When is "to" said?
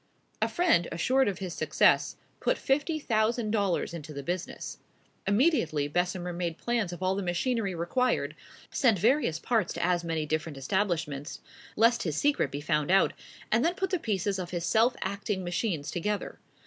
9.73-9.85